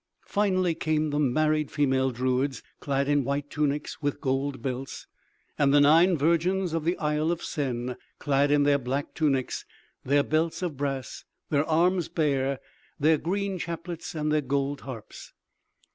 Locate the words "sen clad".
7.43-8.49